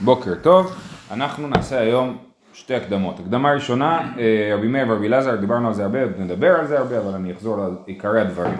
[0.00, 0.74] בוקר טוב,
[1.10, 2.16] אנחנו נעשה היום
[2.52, 3.20] שתי הקדמות.
[3.20, 6.98] הקדמה ראשונה, אה, רבי מאיר ורבי אלעזר, דיברנו על זה הרבה, נדבר על זה הרבה,
[6.98, 8.54] אבל אני אחזור על עיקרי הדברים.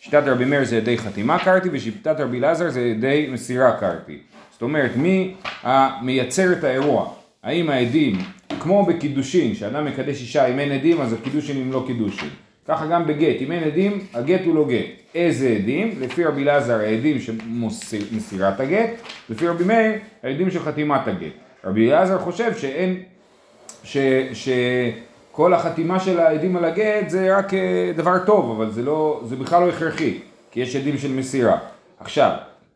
[0.00, 4.18] שיטת רבי מאיר זה ידי חתימה קרתי, ושיטת רבי אלעזר זה ידי מסירה קרתי.
[4.52, 7.08] זאת אומרת, מי המייצר את האירוע?
[7.42, 8.18] האם העדים,
[8.60, 12.28] כמו בקידושין, שאדם מקדש אישה אם אין עדים, אז הקידושין הם לא קידושין.
[12.68, 14.99] ככה גם בגט, אם אין עדים, הגט הוא לא גט.
[15.14, 15.94] איזה עדים?
[16.00, 17.38] לפי רבי אלעזר העדים של
[18.12, 18.90] מסירת הגט,
[19.30, 19.92] לפי רבי מאיר
[20.22, 21.32] העדים של חתימת הגט.
[21.64, 23.02] רבי אלעזר חושב שאין,
[23.84, 23.96] ש,
[24.32, 29.36] שכל החתימה של העדים על הגט זה רק אה, דבר טוב, אבל זה, לא, זה
[29.36, 30.18] בכלל לא הכרחי,
[30.50, 31.58] כי יש עדים של מסירה.
[32.00, 32.30] עכשיו,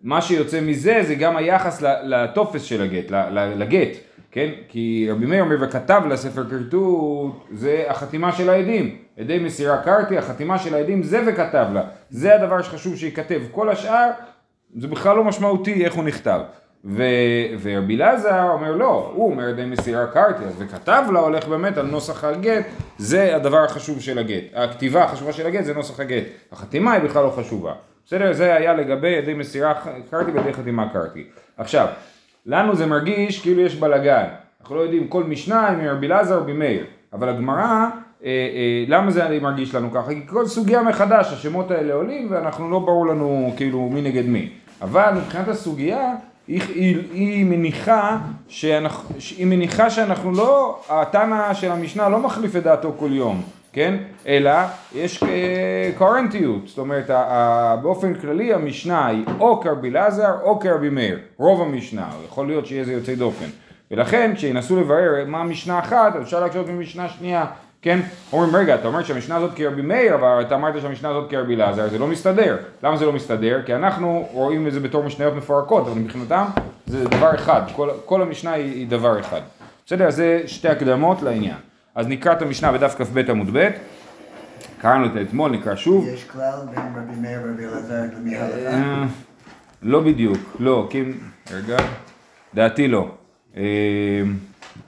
[0.05, 3.11] מה שיוצא מזה זה גם היחס לטופס של הגט,
[3.57, 3.97] לגט.
[4.35, 4.51] כן?
[4.69, 10.59] כי רבי מאיר אומר וכתב לספר כרטוט זה החתימה של העדים, עדי מסירה קרתי, החתימה
[10.59, 14.11] של העדים זה וכתב לה, זה הדבר שחשוב שייכתב, כל השאר
[14.77, 16.41] זה בכלל לא משמעותי איך הוא נכתב.
[16.84, 17.03] ו...
[17.62, 22.25] ורבי אלעזר אומר לא, הוא אומר עדי מסירה קרתי, וכתב לה הולך באמת על נוסח
[22.25, 22.65] הגט,
[22.98, 27.25] זה הדבר החשוב של הגט, הכתיבה החשובה של הגט זה נוסח הגט, החתימה היא בכלל
[27.25, 27.73] לא חשובה,
[28.06, 28.33] בסדר?
[28.33, 29.74] זה היה לגבי עדי מסירה
[30.10, 31.24] קרתי ועדי חתימה קרתי.
[31.56, 31.86] עכשיו
[32.47, 34.27] לנו זה מרגיש כאילו יש בלאגן.
[34.60, 36.84] אנחנו לא יודעים כל משנה אם רבי אלעזר או במאיר.
[37.12, 37.88] אבל הגמרא, אה,
[38.25, 40.08] אה, למה זה מרגיש לנו ככה?
[40.08, 44.48] כי כל סוגיה מחדש, השמות האלה עולים ואנחנו לא ברור לנו כאילו מי נגד מי.
[44.82, 46.14] אבל מבחינת הסוגיה,
[46.48, 52.62] היא, היא, היא, מניחה שאנחנו, היא מניחה שאנחנו לא, התנא של המשנה לא מחליף את
[52.62, 53.42] דעתו כל יום.
[53.75, 53.94] כן?
[54.27, 54.53] אלא
[54.94, 55.25] יש
[55.98, 57.11] קוהרנטיות, זאת אומרת
[57.83, 62.81] באופן כללי המשנה היא או כרבי אלעזר או כרבי מאיר, רוב המשנה, יכול להיות שיהיה
[62.81, 63.47] איזה יוצא דופן.
[63.91, 67.47] ולכן כשינסו לברר מה משנה אחת, אפשר להקשות ממשנה שנייה,
[67.83, 68.00] כן?
[68.33, 71.88] אומרים רגע, אתה אומר שהמשנה הזאת כרבי מאיר, אבל אתה אמרת שהמשנה הזאת כרבי אלעזר,
[71.88, 72.56] זה לא מסתדר.
[72.83, 73.62] למה זה לא מסתדר?
[73.66, 76.44] כי אנחנו רואים את זה בתור משניות מפורקות, אבל מבחינתם
[76.86, 79.41] זה דבר אחד, כל, כל המשנה היא, היא דבר אחד.
[79.86, 80.11] בסדר?
[80.11, 81.56] זה שתי הקדמות לעניין.
[81.95, 83.69] אז נקרא את המשנה בדף כ"ב עמוד ב',
[84.81, 86.09] קראנו את זה אתמול, נקרא שוב.
[86.09, 88.77] יש כלל בין רבי מאיר ורבי אלעזר למי הלכה?
[88.77, 89.05] אה,
[89.82, 91.03] לא בדיוק, לא, כי...
[91.53, 91.77] רגע,
[92.55, 93.09] דעתי לא.
[93.56, 93.62] אה,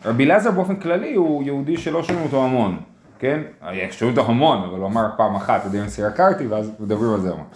[0.05, 2.77] רבי אלעזר באופן כללי הוא יהודי שלא שומעים אותו המון,
[3.19, 3.41] כן?
[3.62, 7.12] אה, שומעים אותו המון, אבל הוא אמר פעם אחת, אתה יודע, מסירה קרתי, ואז מדברים
[7.12, 7.47] על זה המון.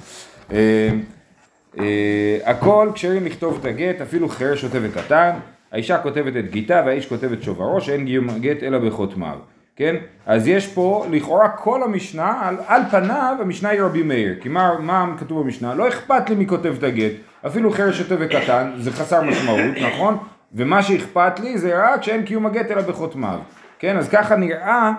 [2.45, 5.31] הכל כשרים לכתוב את הגט, אפילו חרש שוטה וקטן.
[5.73, 9.37] האישה כותבת את גיתה והאיש כותב את שוברו שאין גיום גט אלא בחותמיו,
[9.77, 9.97] כן?
[10.27, 14.79] אז יש פה לכאורה כל המשנה, על, על פניו המשנה היא רבי מאיר, כי מה,
[14.81, 15.75] מה כתוב במשנה?
[15.75, 17.13] לא אכפת לי מי כותב את הגט,
[17.47, 20.17] אפילו חרש שוטה וקטן, זה חסר משמעות, נכון?
[20.55, 23.39] ומה שאכפת לי זה רק שאין קיום הגט אלא בחותמיו,
[23.79, 23.97] כן?
[23.97, 24.93] אז ככה נראה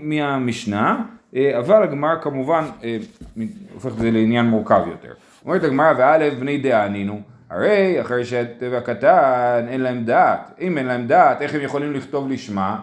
[0.00, 1.02] מהמשנה,
[1.36, 2.96] אה, אבל הגמרא כמובן אה,
[3.74, 5.12] הופכת את זה לעניין מורכב יותר.
[5.44, 7.20] אומרת הגמרא וא' בני דענינו
[7.52, 12.30] הרי אחרי שהטבע קטן אין להם דעת, אם אין להם דעת איך הם יכולים לכתוב
[12.30, 12.78] לשמה,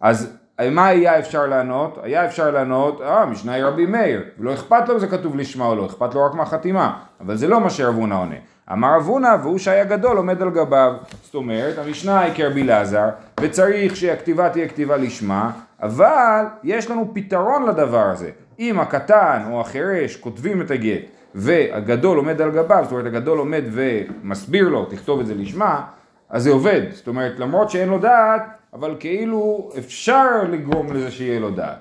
[0.00, 0.36] אז
[0.70, 1.98] מה היה אפשר לענות?
[2.02, 5.66] היה אפשר לענות, אה, משנה היא רבי מאיר, ולא אכפת לו אם זה כתוב לשמה
[5.66, 8.34] או לא, אכפת לו רק מהחתימה, אבל זה לא מה שרבונה עונה.
[8.72, 10.94] אמר אבונה, והוא שהיה גדול עומד על גביו.
[11.22, 13.08] זאת אומרת, המשנה היא כרבי אלעזר,
[13.40, 15.50] וצריך שהכתיבה תהיה כתיבה לשמה,
[15.82, 18.30] אבל יש לנו פתרון לדבר הזה.
[18.58, 23.62] אם הקטן או החירש כותבים את הגט, והגדול עומד על גביו, זאת אומרת הגדול עומד
[23.72, 25.82] ומסביר לו, תכתוב את זה לשמה,
[26.30, 26.80] אז זה עובד.
[26.92, 28.42] זאת אומרת, למרות שאין לו דעת,
[28.72, 31.78] אבל כאילו אפשר לגרום לזה שיהיה לו דעת.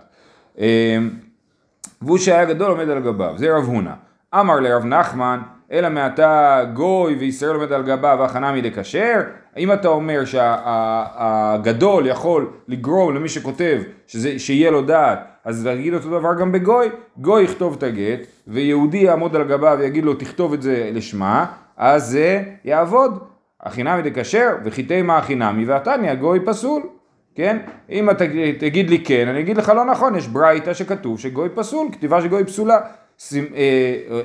[0.57, 0.63] אמ,
[2.01, 3.93] והוא שהיה גדול עומד על גביו, זה רב הונא.
[4.35, 5.39] אמר לרב נחמן,
[5.71, 9.21] אלא מעתה גוי וישראל עומד על גביו הכנה דכשר,
[9.55, 16.09] האם אתה אומר שהגדול יכול לגרום למי שכותב שזה, שיהיה לו דעת, אז תגיד אותו
[16.09, 16.87] דבר גם בגוי,
[17.17, 21.45] גוי יכתוב את הגט, ויהודי יעמוד על גביו ויגיד לו תכתוב את זה לשמה,
[21.77, 23.19] אז זה יעבוד.
[23.63, 26.81] החינמי דכשר וחיטי מה החינמי והתניא גוי פסול.
[27.35, 27.57] כן?
[27.89, 28.25] אם אתה
[28.59, 32.45] תגיד לי כן, אני אגיד לך לא נכון, יש ברייתא שכתוב שגוי פסול, כתיבה שגוי
[32.45, 32.79] פסולה.
[33.33, 33.39] אה,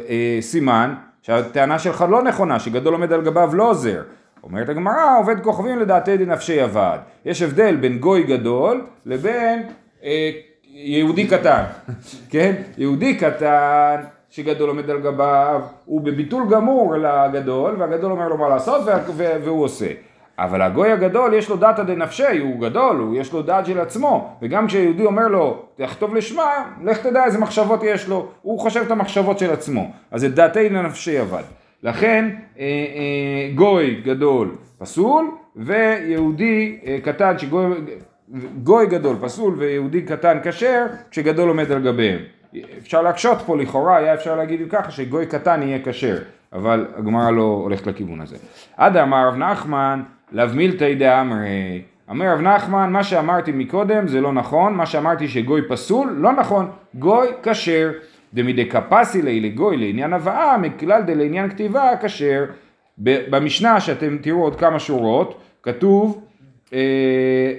[0.09, 0.95] אה, סימן
[1.25, 4.03] שהטענה שלך לא נכונה, שגדול עומד על גביו לא עוזר.
[4.43, 7.01] אומרת הגמרא, עובד כוכבים לדעתי דנפשי הוועד.
[7.25, 9.63] יש הבדל בין גוי גדול לבין
[10.05, 10.31] אה,
[10.65, 11.63] יהודי קטן,
[12.31, 12.55] כן?
[12.79, 13.97] יהודי קטן
[14.31, 18.83] שגדול עומד על גביו, הוא בביטול גמור לגדול, והגדול אומר לו מה לעשות
[19.45, 19.91] והוא עושה.
[20.39, 24.37] אבל הגוי הגדול יש לו דתא דנפשי, הוא גדול, הוא יש לו דעת של עצמו,
[24.43, 28.91] וגם כשיהודי אומר לו, תכתוב לשמה, לך תדע איזה מחשבות יש לו, הוא חושב את
[28.91, 31.43] המחשבות של עצמו, אז זה דעתי לנפשי עבד.
[31.83, 37.71] לכן אה, אה, גוי גדול פסול, ויהודי אה, קטן, שגוי,
[38.63, 42.19] גוי גדול פסול ויהודי קטן כשר, כשגדול עומד על גביהם.
[42.79, 46.17] אפשר להקשות פה לכאורה, היה אפשר להגיד ככה שגוי קטן יהיה כשר.
[46.53, 48.37] אבל הגמרא לא הולכת לכיוון הזה.
[48.77, 50.03] עד אמר רב נחמן,
[50.33, 51.83] לאו מילתא דאמרי.
[52.09, 56.71] אומר רב נחמן, מה שאמרתי מקודם זה לא נכון, מה שאמרתי שגוי פסול, לא נכון,
[56.95, 57.91] גוי כשר.
[58.35, 62.45] דמידי קפסי לי לגוי לעניין הבאה, מכלל דלעניין כתיבה כשר.
[62.99, 66.25] במשנה שאתם תראו עוד כמה שורות, כתוב
[66.73, 66.79] אה,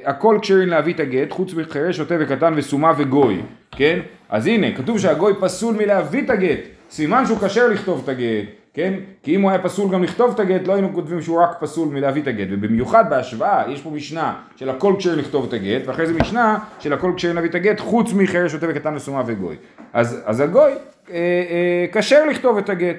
[0.05, 3.41] הכל כשרים להביא את הגט, חוץ מחרש, שוטה וקטן וסומה וגוי,
[3.71, 3.99] כן?
[4.29, 6.59] אז הנה, כתוב שהגוי פסול מלהביא את הגט,
[6.89, 8.93] סימן שהוא כשר לכתוב את הגט, כן?
[9.23, 11.89] כי אם הוא היה פסול גם לכתוב את הגט, לא היינו כותבים שהוא רק פסול
[11.89, 16.07] מלהביא את הגט, ובמיוחד בהשוואה, יש פה משנה של הכל כשרים לכתוב את הגט, ואחרי
[16.07, 19.55] זה משנה של הכל כשרים להביא את הגט, חוץ מחרש, שוטה וקטן וסומה וגוי.
[19.93, 22.97] אז, אז הגוי אה, אה, כשר לכתוב את הגט.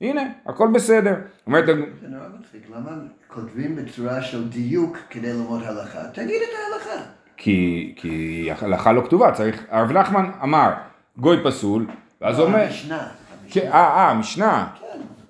[0.00, 1.14] הנה, הכל בסדר.
[1.46, 1.66] אומרת...
[1.66, 1.72] זה
[2.08, 2.90] נורא מצחיק, למה
[3.28, 6.00] כותבים בצורה של דיוק כדי ללמוד הלכה?
[6.12, 7.02] תגיד את ההלכה.
[7.36, 9.64] כי, כי הלכה לא כתובה, צריך...
[9.70, 10.70] הרב נחמן אמר,
[11.16, 11.86] גוי פסול,
[12.20, 12.58] ואז לא, אומר...
[12.58, 13.08] המשנה.
[13.50, 14.66] כן, אה, אה, המשנה.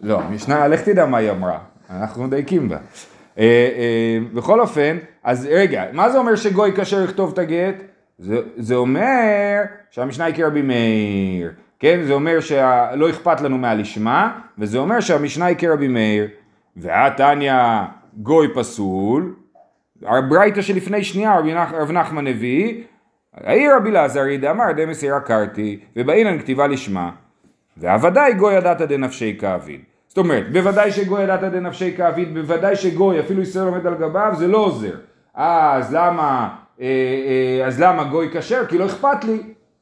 [0.02, 1.58] לא, המשנה, לך תדע מה היא אמרה.
[1.90, 2.76] אנחנו מדייקים בה.
[3.38, 7.74] אה, אה, בכל אופן, אז רגע, מה זה אומר שגוי כשר לכתוב את הגט?
[8.56, 11.52] זה, אומר שהמשנה היא כרבי מאיר.
[11.78, 16.28] כן, זה אומר שלא אכפת לנו מהלשמה, וזה אומר שהמשנה היא כרבי מאיר.
[16.76, 17.52] והתניא
[18.16, 19.34] גוי פסול,
[20.02, 21.38] הברייתא שלפני שנייה
[21.72, 22.82] רב נחמן הביא,
[23.34, 27.10] העיר רבי לעזרי דאמר דמסירה קרתי, ובאילן כתיבה לשמה,
[27.80, 29.80] והוודאי גוי ידעת דנפשי כאביד.
[30.08, 34.46] זאת אומרת, בוודאי שגוי ידעת דנפשי כאביד, בוודאי שגוי, אפילו ישראל עומד על גביו, זה
[34.46, 34.94] לא עוזר.
[35.34, 36.48] אז למה,
[36.80, 38.66] אה, אה, אז למה גוי כשר?
[38.66, 39.38] כי לא אכפת לי.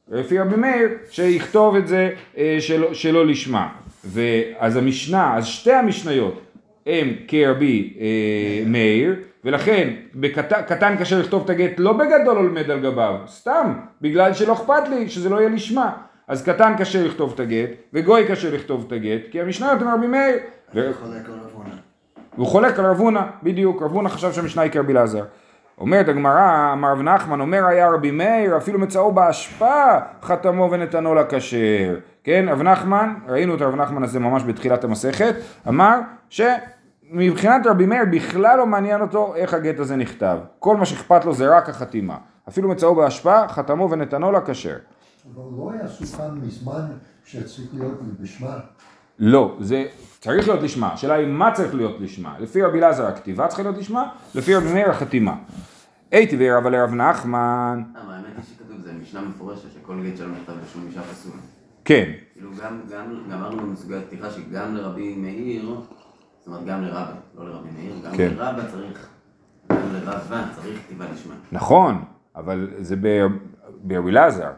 [0.09, 3.69] לפי רבי מאיר, שיכתוב את זה אה, שלא, שלא לשמה.
[4.05, 6.41] ואז המשנה, אז שתי המשניות
[6.85, 13.15] הם כרבי אה, מאיר, ולכן בקטן קשה לכתוב את הגט לא בגדול עומד על גביו,
[13.27, 15.91] סתם, בגלל שלא אכפת לי שזה לא יהיה לשמה.
[16.27, 20.07] אז קטן קשה לכתוב את הגט, וגוי קשה לכתוב את הגט, כי המשניות הם רבי
[20.07, 20.37] מאיר.
[20.69, 21.69] אתה חולק על רב הונא.
[22.35, 25.23] והוא חולק על רב הונא, בדיוק, רב הונא חשב שהמשנה היא כרבי אלעזר.
[25.77, 29.83] אומרת הגמרא, אמר רב נחמן, אומר היה רבי מאיר, אפילו מצאו באשפה,
[30.21, 31.95] חתמו ונתנו לכשר.
[32.23, 35.35] כן, רב נחמן, ראינו את רב נחמן הזה ממש בתחילת המסכת,
[35.67, 40.37] אמר שמבחינת רבי מאיר בכלל לא מעניין אותו איך הגט הזה נכתב.
[40.59, 42.17] כל מה שאכפת לו זה רק החתימה.
[42.49, 44.75] אפילו מצאו באשפה, חתמו ונתנו לכשר.
[45.35, 45.87] לא היה
[46.31, 46.85] מזמן
[47.25, 48.57] שצריך להיות בשמה.
[49.19, 49.85] לא, זה
[50.19, 53.77] צריך להיות לשמה, השאלה היא מה צריך להיות לשמה, לפי רבי אלעזר הכתיבה צריכה להיות
[53.77, 55.35] לשמה, לפי רבי מאיר החתימה.
[56.11, 60.27] הייתי ואיר אבל לרב נחמן, אבל האמת היא שכתוב, זה משנה מפורשת שכל גט שלא
[60.27, 61.33] נכתב בשום אישה פסול.
[61.85, 62.81] כן, כאילו גם,
[63.33, 65.75] אמרנו בסוגיית פתיחה שגם לרבי מאיר,
[66.39, 68.31] זאת אומרת גם לרבה, לא לרבי מאיר, גם כן.
[68.37, 69.07] לרבה צריך,
[69.71, 71.33] גם לרבה צריך כתיבה לשמה.
[71.51, 72.03] נכון,
[72.35, 72.95] אבל זה
[73.83, 74.43] ברבי אלעזר.
[74.43, 74.53] היה- באמת זה היה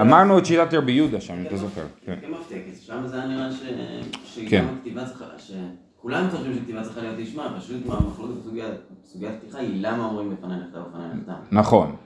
[0.00, 1.84] אמרנו את שיטת רבי יהודה שם, אם אתה זוכר.
[2.04, 2.14] כן.
[2.20, 3.62] כן מפתיע, כי שם זה היה נראה ש...
[3.62, 4.46] כן.
[4.46, 7.16] שגם הכתיבה צריכה, שכולם חושבים שכתיבה צריכה להיות
[7.60, 11.32] פשוט מה המחלוקת בסוגיית סוגיית פתיחה היא למה אומרים בפניי נכתב בפניי נכתב.
[11.52, 11.96] נכון,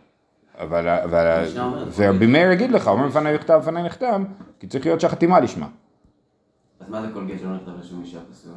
[0.59, 0.87] אבל
[1.97, 4.21] ורבי מאיר יגיד לך, אומר בפניי נכתב, בפניי נכתב,
[4.61, 5.67] כי צריך להיות שהחתימה לשמה.
[6.81, 8.53] אז מה זה כל גט שלא נכתב בשום אישה פסול?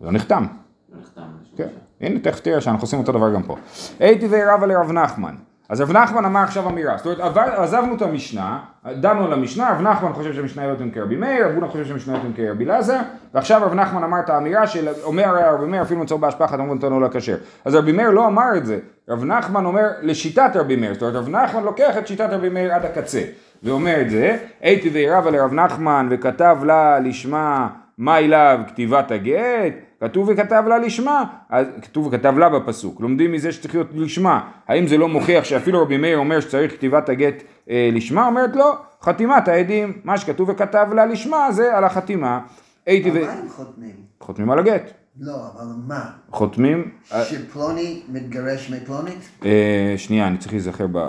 [0.00, 0.46] לא נחתם.
[0.92, 1.78] לא נחתם בשום כן, אישה.
[2.00, 3.56] הנה תכף תראה שאנחנו עושים אותו דבר גם פה.
[4.00, 5.34] הייתי ורבה לרב נחמן.
[5.68, 8.58] אז רב נחמן אמר עכשיו אמירה, זאת אומרת עבר- עזבנו את המשנה,
[9.00, 12.32] דנו על המשנה, רב נחמן חושב שהמשניות הן כרבי מאיר, רב הונא חושב שהמשניות הן
[12.36, 12.98] כרבי אלעזר,
[13.34, 17.00] ועכשיו רב נחמן אמר את האמירה של אומר רבי מאיר אפילו מצאו בהשפעה חתמו ונתנו
[17.00, 17.36] לכשר.
[17.64, 21.16] אז רבי מאיר לא אמר את זה, רב נחמן אומר לשיטת רבי מאיר, זאת אומרת
[21.16, 23.20] רב נחמן לוקח את שיטת רבי מאיר עד הקצה,
[23.62, 30.28] ואומר את זה, הייתי וירבה לרב נחמן וכתב לה לשמה מה אליו כתיבת הגט, כתוב
[30.28, 34.98] וכתב לה לשמה, אז כתוב וכתב לה בפסוק, לומדים מזה שצריך להיות לשמה, האם זה
[34.98, 39.92] לא מוכיח שאפילו רבי מאיר אומר שצריך כתיבת הגט אה, לשמה, אומרת לא, חתימת העדים,
[40.04, 42.40] מה שכתוב וכתב לה לשמה זה על החתימה,
[42.86, 43.12] הייתי ו...
[43.12, 43.94] אבל מה הם חותמים?
[44.20, 46.10] חותמים על הגט, לא, אבל מה?
[46.30, 49.28] חותמים, אה, שפלוני מתגרש מפלונית?
[49.44, 50.96] אה, שנייה אני צריך להיזכר ב...
[50.96, 51.08] אה,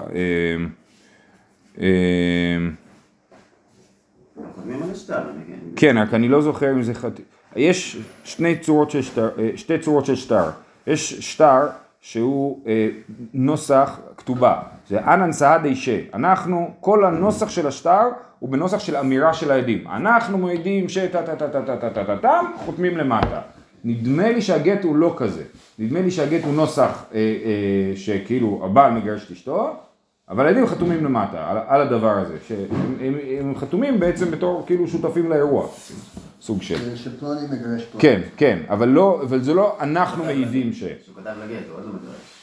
[1.79, 1.87] אה,
[4.55, 5.59] חותמים על השטר, אני כן.
[5.75, 7.28] כן, רק אני לא זוכר אם זה חתימה.
[7.55, 10.49] יש שני צורות של שטר, אה, שתי צורות של שטר.
[10.87, 11.67] יש שטר
[12.01, 12.87] שהוא אה,
[13.33, 14.61] נוסח כתובה.
[14.87, 15.89] זה אנן סהדי ש.
[16.13, 18.01] אנחנו, כל הנוסח של השטר
[18.39, 19.87] הוא בנוסח של אמירה של העדים.
[19.87, 23.41] אנחנו מעידים שטה טה טה טה טה טה טה טה טה חותמים למטה.
[23.83, 25.43] נדמה לי שהגט הוא לא כזה.
[25.79, 29.75] נדמה לי שהגט הוא נוסח אה, אה, שכאילו הבעל מגרש את אשתו,
[30.29, 34.87] אבל העדים חתומים למטה, על, על הדבר הזה, שהם הם, הם חתומים בעצם בתור כאילו
[34.87, 35.67] שותפים לאירוע,
[36.41, 36.77] סוג של.
[36.77, 37.99] זה שפלוני מגרש פלונית.
[37.99, 40.79] כן, כן, אבל לא, אבל זה לא אנחנו מעידים ש...
[40.79, 42.39] שהוא כתב לגט, הוא עוד לא מגרש.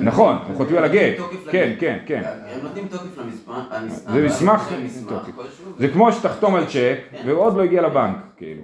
[0.00, 1.16] נכון, הם חותמים על הגט,
[1.50, 1.74] כן.
[1.78, 2.22] כן, כן.
[2.24, 3.74] הם נותנים תוקף למסמך,
[4.12, 4.68] זה מסמך
[5.78, 8.62] זה כמו שתחתום על צ'ק, והוא עוד לא הגיע לבנק, כאילו.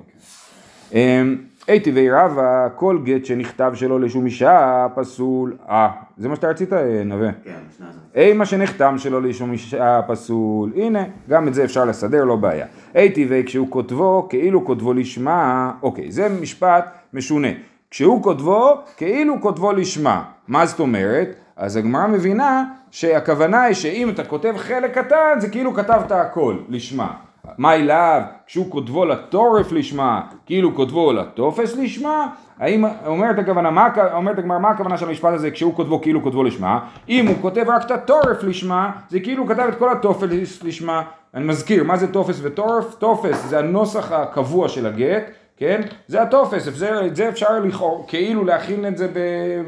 [1.79, 5.57] טבעי רבא, כל גט שנכתב שלא לשום אישה, פסול.
[5.69, 7.31] אה, זה מה שאתה רצית, אה, נווה?
[7.45, 7.51] כן,
[7.89, 8.01] הזאת.
[8.15, 12.67] אי מה שנחתם שלא לשום אישה פסול, הנה, גם את זה אפשר לסדר, לא בעיה.
[12.95, 16.85] אי טבעי כשהוא כותבו, כאילו כותבו לשמה, אוקיי, זה משפט
[17.15, 17.49] משונה.
[17.91, 20.23] כשהוא כותבו, כאילו כותבו לשמה.
[20.49, 21.29] מה זאת אומרת?
[21.57, 27.30] אז הגמרא מבינה שהכוונה היא שאם אתה כותב חלק קטן, זה כאילו כתבת הכל, לשמה.
[27.59, 28.23] מעליו?
[28.47, 32.27] כשהוא כותבו לתורף לשמה, כאילו כותבו לטופס לשמה?
[32.59, 36.43] האם, אומרת הכוונה, מה, אומרת הגמרא, מה הכוונה של המשפט הזה כשהוא כותבו כאילו כותבו
[36.43, 36.79] לשמה?
[37.09, 41.03] אם הוא כותב רק את התורף לשמה, זה כאילו הוא כתב את כל הטופס לשמה.
[41.35, 42.95] אני מזכיר, מה זה טופס ותורף?
[42.95, 45.23] טופס זה הנוסח הקבוע של הגט,
[45.57, 45.81] כן?
[46.07, 49.09] זה הטופס, זה, את זה אפשר לכאור, כאילו להכין את זה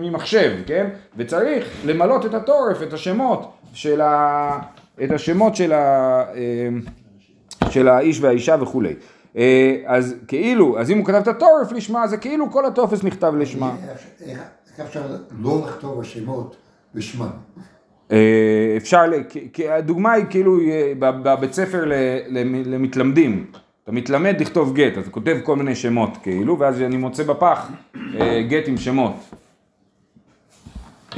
[0.01, 0.87] ממחשב, כן?
[1.17, 4.59] וצריך למלות את הטורף, את השמות של ה...
[5.05, 6.25] את השמות של ה...
[7.71, 8.95] של האיש והאישה וכולי.
[9.37, 13.35] אה, אז כאילו, אז אם הוא כתב את הטורף לשמה, זה כאילו כל הטופס נכתב
[13.37, 13.75] לשמה.
[13.91, 13.99] איך
[14.79, 15.03] איך אפשר
[15.41, 16.57] לא לכתוב השמות
[16.95, 17.31] בשמם?
[18.13, 19.01] אה, אפשר,
[19.69, 21.85] הדוגמה היא כאילו אה, בבית ספר
[22.67, 23.47] למתלמדים.
[23.85, 27.71] אתה מתלמד לכתוב גט, אתה כותב כל מיני שמות כאילו, ואז אני מוצא בפח
[28.21, 29.13] אה, גט עם שמות.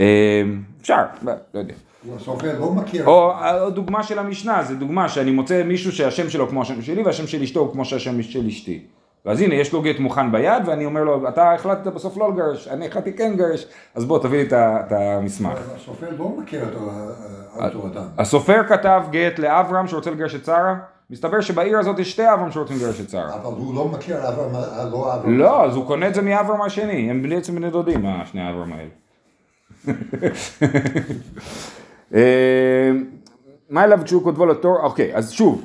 [0.00, 0.42] אה,
[0.80, 1.74] אפשר, לא יודע.
[2.16, 3.06] הסופר לא מכיר.
[3.06, 7.02] או או דוגמה של המשנה, זה דוגמה שאני מוצא מישהו שהשם שלו כמו השם שלי
[7.02, 8.84] והשם של אשתו הוא כמו שהשם של אשתי.
[9.24, 12.68] ואז הנה, יש לו גט מוכן ביד, ואני אומר לו, אתה החלטת בסוף לא לגרש,
[12.68, 15.58] אני החלטתי כן לגרש, אז בוא תביא לי את המסמך.
[15.76, 16.90] הסופר לא מכיר אותו,
[17.58, 18.06] אה, אותו אדם.
[18.18, 20.74] הסופר כתב גט לאברהם שרוצה לגרש את שרה,
[21.10, 23.34] מסתבר שבעיר הזאת יש שתי אברהם שרוצים לגרש את שרה.
[23.34, 25.38] אבל הוא לא מכיר אברהם, אה, לא אברהם.
[25.38, 28.90] לא, אז הוא קונה את זה מאברהם השני, הם בעצם בני דודים, השני האברהם האלה.
[32.14, 32.90] אה,
[33.70, 35.64] מה אליו כשהוא כותבו לתור, אוקיי, אז שוב,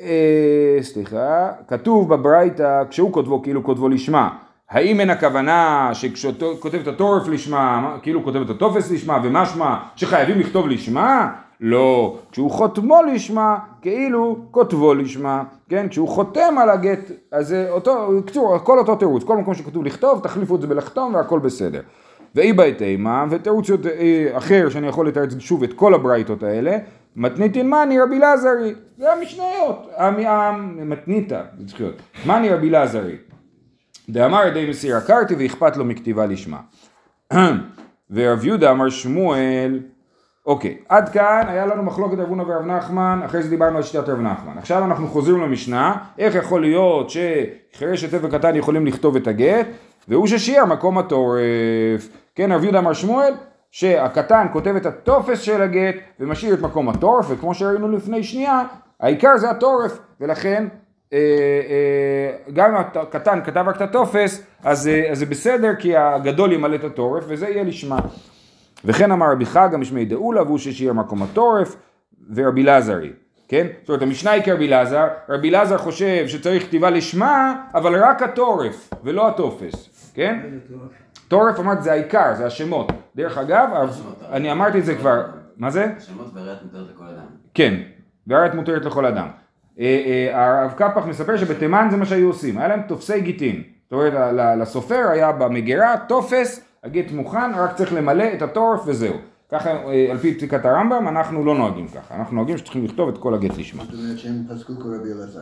[0.00, 4.28] אה, סליחה, כתוב בברייתא, כשהוא כותבו כאילו כותבו לשמה,
[4.70, 9.76] האם אין הכוונה שכשהוא כותב את התורף לשמה, מה- כאילו כותב את הטופס לשמה, ומשמע
[9.96, 11.32] שחייבים לכתוב לשמה?
[11.60, 15.86] לא, כשהוא חותמו לשמה, כאילו כותבו לשמה, כן?
[15.88, 16.98] כשהוא חותם על הגט,
[17.32, 21.14] אז זה אותו, בקיצור, הכל אותו תירוץ, כל מקום שכתוב לכתוב, תחליפו את זה בלחתום
[21.14, 21.80] והכל בסדר.
[22.34, 23.76] ואי בית אימה, ותירוץ אה,
[24.36, 26.76] אחר שאני יכול לתרץ שוב את כל הברייתות האלה,
[27.16, 31.94] מתניתין מאני רבי לזרי, זה המשניות, המ- המ- מתניתא, זה צריך להיות,
[32.26, 33.16] מאני רבי לזרי,
[34.10, 36.58] דאמר ידי מסיר הכרתי ואכפת לו מכתיבה לשמה.
[38.10, 39.80] ורב יהודה אמר שמואל,
[40.46, 44.08] אוקיי, עד כאן היה לנו מחלוקת רב הונא ורב נחמן, אחרי זה דיברנו על שיטת
[44.08, 44.58] רב נחמן.
[44.58, 49.66] עכשיו אנחנו חוזרים למשנה, איך יכול להיות שחירש היטב וקטן יכולים לכתוב את הגט,
[50.08, 52.08] והוא ששיער מקום התורף.
[52.34, 53.34] כן, רב יהודה אמר שמואל,
[53.70, 58.62] שהקטן כותב את הטופס של הגט ומשאיר את מקום התורף, וכמו שראינו לפני שנייה,
[59.00, 60.68] העיקר זה התורף, ולכן
[61.12, 65.96] אה, אה, גם אם הקטן כתב רק את הטופס, אז, אה, אז זה בסדר, כי
[65.96, 67.98] הגדול ימלא את התורף, וזה יהיה לשמה.
[68.84, 71.76] וכן אמר רבי חגא משמי דאולה והוא ששיער מקום התורף
[72.34, 73.12] ורבי לזרי,
[73.48, 73.66] כן?
[73.80, 78.90] זאת אומרת המשנה היא כרבי לזר, רבי לזר חושב שצריך כתיבה לשמה אבל רק התורף
[79.04, 80.40] ולא הטופס, כן?
[81.28, 82.92] תורף אמרת זה העיקר, זה השמות.
[83.16, 83.68] דרך אגב,
[84.32, 85.22] אני אמרתי את זה כבר,
[85.56, 85.92] מה זה?
[85.98, 87.26] שמות וריאת מותרת לכל אדם.
[87.54, 87.80] כן,
[88.26, 89.28] והארץ מותרת לכל אדם.
[89.80, 93.62] אה, אה, הרב קפח מספר שבתימן זה מה שהיו עושים, היה להם תופסי גיטין.
[93.84, 99.14] זאת אומרת, לסופר היה במגירה טופס, הגט מוכן, רק צריך למלא את התורף וזהו.
[99.48, 102.14] ככה, אה, על פי פסיקת הרמב"ם, אנחנו לא נוהגים ככה.
[102.14, 103.84] אנחנו נוהגים שצריכים לכתוב את כל הגט לשמה.
[103.84, 105.40] זאת אומרת שהם פסקו כרבי אלעזר.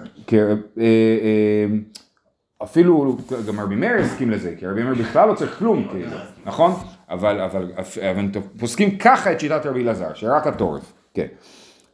[2.63, 3.17] אפילו
[3.47, 6.17] גם רבי מאיר הסכים לזה, כי רבי מאיר בכלל לא צריך כלום, כאילו,
[6.47, 6.73] נכון?
[7.11, 7.73] אבל, אבל,
[8.11, 8.29] אבל
[8.59, 11.27] פוסקים ככה את שיטת רבי אלעזר, שרק התורף, כן.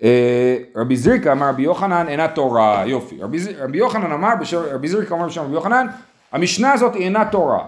[0.03, 3.23] אה, רבי זריקה אמר רבי יוחנן אינה תורה, יופי.
[3.23, 5.87] רבי, רבי יוחנן אמר, בשם, רבי זריקה אמר בשם רבי יוחנן,
[6.33, 7.65] המשנה הזאת אינה תורה.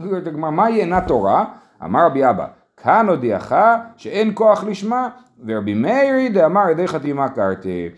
[0.36, 1.44] מה היא אינה תורה?
[1.84, 2.46] אמר רבי אבא,
[2.82, 3.54] כאן הודיעך
[3.96, 5.08] שאין כוח לשמה,
[5.46, 7.88] ורבי מאירי דאמר ידי חתימה קרתי.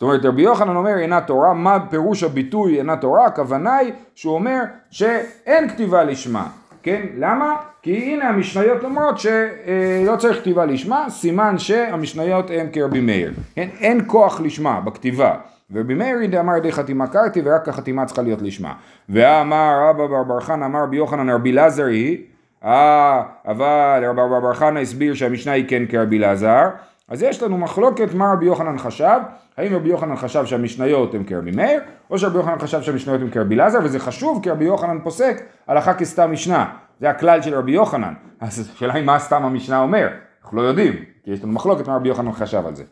[0.00, 3.26] זאת אומרת רבי יוחנן אומר אינה תורה, מה פירוש הביטוי אינה תורה?
[3.26, 6.46] הכוונה היא שהוא אומר שאין כתיבה לשמה,
[6.82, 7.06] כן?
[7.18, 7.56] למה?
[7.82, 13.68] כי הנה המשניות אומרות שלא צריך כתיבה לשמה, סימן שהמשניות הן כרבי מאיר, כן?
[13.80, 15.34] אין כוח לשמה בכתיבה.
[15.72, 18.72] ורבי מאיר דאמר ידי חתימה קרתי ורק החתימה צריכה להיות לשמה.
[19.08, 22.18] ואמר רבא בר בר חנא אמר רבי יוחנן רבי לזר היא,
[22.64, 26.68] אה, אבל רבי בר בר חנא הסביר שהמשנה היא כן כרבי לזר,
[27.10, 29.18] אז יש לנו מחלוקת מה רבי יוחנן חשב,
[29.56, 33.56] האם רבי יוחנן חשב שהמשניות הן כרבי מאיר, או שרבי יוחנן חשב שהמשניות הן כרבי
[33.56, 36.66] לזר, וזה חשוב כי רבי יוחנן פוסק הלכה כסתם משנה,
[37.00, 40.08] זה הכלל של רבי יוחנן, אז השאלה היא מה סתם המשנה אומר,
[40.42, 40.92] אנחנו לא יודעים,
[41.24, 42.84] כי יש לנו מחלוקת מה רבי יוחנן חשב על זה.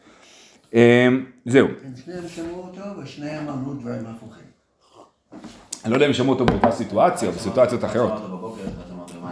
[0.75, 4.45] אמ, זהו, הם שניהם שמעו אותו ושניהם אמרו דברים הפוכים.
[5.85, 8.13] אני לא יודע אם שמעו אותו באותה סיטואציה או בסיטואציות אחרות.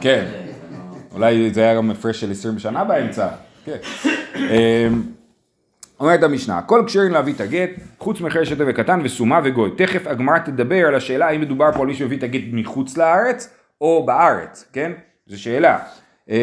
[0.01, 0.27] כן.
[1.13, 3.29] אולי זה היה גם הפרש של 20 שנה באמצע.
[3.67, 3.77] כן.
[4.37, 5.03] אמ,
[6.01, 9.71] אומרת המשנה, כל כשרים להביא את הגט, חוץ מחר שוטה וקטן וסומה וגוי.
[9.77, 13.55] תכף הגמרא תדבר על השאלה האם מדובר פה על מישהו שהביא את הגט מחוץ לארץ
[13.81, 14.93] או בארץ, כן?
[15.27, 15.79] זו שאלה.
[16.29, 16.35] אמ,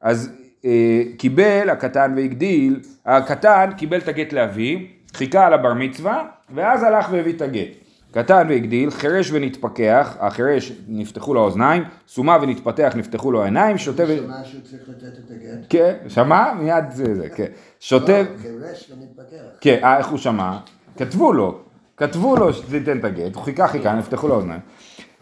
[0.00, 0.32] אז
[0.64, 4.78] אה, קיבל הקטן והגדיל, הקטן קיבל את הגט לאביו,
[5.14, 7.89] חיכה על הבר מצווה, ואז הלך והביא את הגט.
[8.10, 14.16] קטן והגדיל, חירש ונתפכח, החירש נפתחו לו האוזניים, סומה ונתפתח נפתחו לו העיניים, שותה ו...
[14.16, 15.66] שמע שהוא צריך לתת את הגט?
[15.68, 16.54] כן, שמע?
[16.54, 17.46] מיד זה, זה, כן.
[17.80, 18.22] שותה...
[18.22, 19.58] לא, חירש ומתפכח.
[19.60, 20.58] כן, אה, איך הוא שמע?
[20.96, 21.58] כתבו לו,
[21.96, 24.60] כתבו לו שתיתן את הגט, הוא חיכה חיכה, נפתחו לו האוזניים.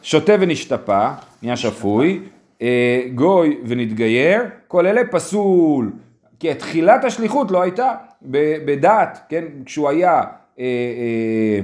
[0.03, 1.11] שותה ונשתפע,
[1.43, 2.23] נהיה שפוי,
[2.63, 5.93] אה, גוי ונתגייר, כל אלה פסול.
[6.41, 11.61] כי תחילת השליחות לא הייתה ב- בדת, כן, כשהוא היה, אה, אה,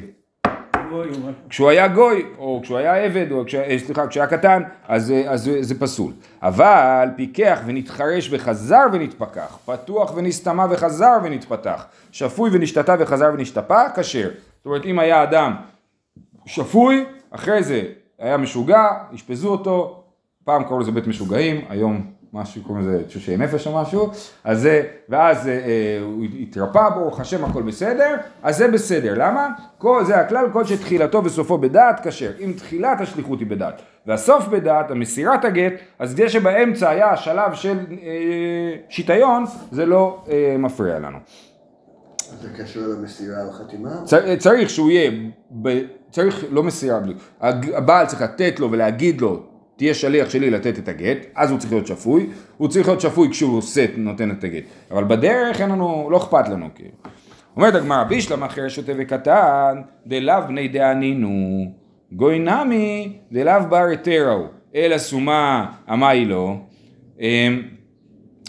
[1.48, 5.30] כשהוא היה גוי, או כשהוא היה עבד, או כש, אה, סליחה, כשהיה קטן, אז, אה,
[5.30, 6.12] אז זה- זה פסול.
[6.42, 14.28] אבל פיקח ונתחרש וחזר ונתפכח, פתוח ונסתמה וחזר ונתפתח, שפוי ונשתתה וחזר ונשתפע, כשר.
[14.56, 15.54] זאת אומרת, אם היה אדם
[16.46, 17.82] שפוי, אחרי זה
[18.18, 18.82] היה משוגע,
[19.14, 20.02] אשפזו אותו,
[20.44, 24.10] פעם קראו לזה בית משוגעים, היום משהו קוראים לזה תשושי נפש או משהו,
[24.44, 25.58] אז זה, ואז אה, אה,
[26.02, 29.48] הוא התרפא, ברוך השם הכל בסדר, אז זה בסדר, למה?
[29.78, 34.90] כל, זה הכלל, כל שתחילתו וסופו בדעת כשר, אם תחילת השליחות היא בדעת, והסוף בדעת,
[34.90, 41.18] המסירת הגט, אז זה שבאמצע היה השלב של אה, שיטיון, זה לא אה, מפריע לנו.
[42.40, 43.90] זה קשור למסירה או חתימה?
[44.04, 45.10] צר- צריך שהוא יהיה,
[45.62, 46.98] ב, צריך, לא מסירה
[47.74, 49.42] הבעל צריך לתת לו ולהגיד לו,
[49.76, 52.26] תהיה שליח שלי לתת את הגט, אז הוא צריך להיות שפוי,
[52.56, 56.48] הוא צריך להיות שפוי כשהוא עושה, נותן את הגט, אבל בדרך אין לנו, לא אכפת
[56.48, 56.90] לנו כאילו.
[57.56, 61.64] אומרת הגמרא, בישלם אחר שוטה וקטן, דלאו בני דענינו,
[62.12, 66.58] גוי נמי, דלאו בר היתראו, אלא סומה עמי לו.
[67.20, 67.62] אמ,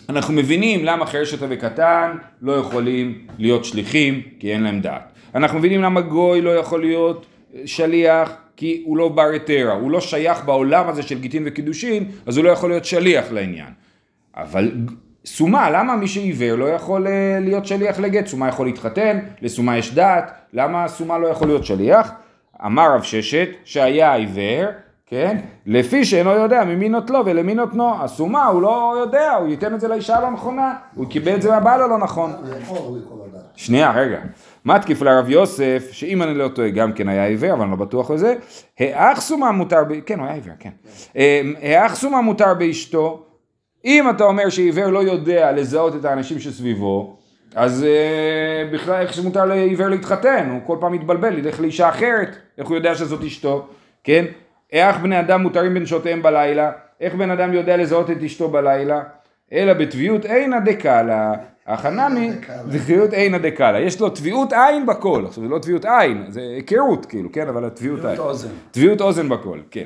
[0.10, 5.12] אנחנו מבינים למה חירש שוטה וקטן לא יכולים להיות שליחים כי אין להם דעת.
[5.36, 7.26] אנחנו מבינים למה גוי לא יכול להיות
[7.66, 12.38] שליח כי הוא לא בר היתרה, הוא לא שייך בעולם הזה של גיטין וקידושין, אז
[12.38, 13.70] הוא לא יכול להיות שליח לעניין.
[14.38, 14.72] אבל
[15.26, 18.28] סומה, למה מי שעיוור לא יכול אה, להיות שליח לגט?
[18.28, 22.12] סומה יכול להתחתן, לסומה יש דעת, למה סומה לא יכול להיות שליח?
[22.66, 24.66] אמר רב ששת שהיה עיוור,
[25.06, 25.38] כן?
[25.66, 28.04] לפי שאינו יודע ממי נוטלו ולמי נותנו.
[28.04, 31.50] הסומה הוא לא יודע, הוא ייתן את זה לאישה הלא נכונה, הוא קיבל את זה
[31.50, 32.34] מהבעל הלא נכון.
[33.56, 34.20] שנייה, רגע.
[34.66, 38.12] מתקיף לרב יוסף, שאם אני לא טועה גם כן היה עיוור, אבל אני לא בטוח
[38.12, 38.36] בזה,
[38.80, 40.00] האח סומה מותר, ב...
[40.00, 40.70] כן, הוא היה עיוור, כן.
[41.16, 43.26] אמ, האח סומה מותר באשתו,
[43.86, 47.18] אם אתה אומר שעיוור לא יודע לזהות את האנשים שסביבו,
[47.56, 52.68] אז אה, בכלל איך שמותר לעיוור להתחתן, הוא כל פעם מתבלבל, ילך לאישה אחרת, איך
[52.68, 53.68] הוא יודע שזאת אשתו,
[54.04, 54.26] כן?
[54.72, 59.02] איך בני אדם מותרים בנשותיהם בלילה, איך בן אדם יודע לזהות את אשתו בלילה,
[59.54, 61.34] אלא בטביעות אינה דקאלה,
[61.68, 62.32] החנמי,
[62.72, 67.06] טביעות אינה דקאלה, יש לו טביעות עין בכל, עכשיו זה לא טביעות עין, זה היכרות
[67.06, 68.20] כאילו, כן, אבל הטביעות עין.
[68.20, 68.50] אוזן.
[68.72, 69.86] טביעות אוזן בכל, כן.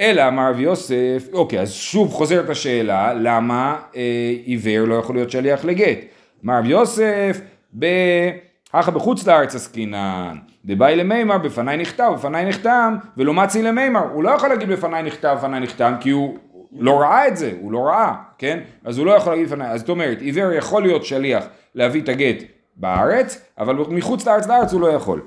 [0.00, 4.00] אלא אמר רב יוסף, אוקיי, אז שוב חוזרת השאלה, למה אה,
[4.44, 5.98] עיוור לא יכול להיות שליח לגט?
[6.44, 7.40] אמר רב יוסף,
[7.72, 14.30] בהכה בחוץ לארץ עסקינן, דבאי למימר, בפניי נכתב, בפניי נחתם, ולא מצי למימר, הוא לא
[14.30, 16.38] יכול להגיד בפניי נכתב, בפניי נחתם, כי הוא
[16.72, 18.60] לא ראה את זה, הוא לא ראה, כן?
[18.84, 22.08] אז הוא לא יכול להגיד בפניי, אז זאת אומרת, עיוור יכול להיות שליח להביא את
[22.08, 22.42] הגט
[22.76, 25.20] בארץ, אבל מחוץ לארץ לארץ הוא לא יכול.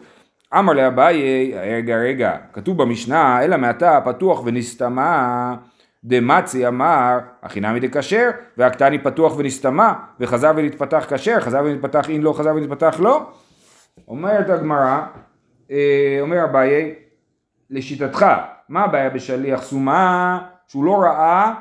[0.60, 5.56] אמר לאביי, רגע רגע, כתוב במשנה, אלא מעתה פתוח ונסתמה,
[6.04, 12.56] דמצי אמר, החינמי דכשר, והקטני פתוח ונסתמה, וחזר ונתפתח כשר, חזר ונתפתח אין לא, חזר
[12.56, 13.32] ונתפתח לא.
[14.08, 15.02] אומרת הגמרא,
[15.72, 16.96] אה, אומר אביי,
[17.70, 18.26] לשיטתך,
[18.70, 20.40] מה הבעיה בשליח סומה
[20.74, 21.54] שהוא לא ראה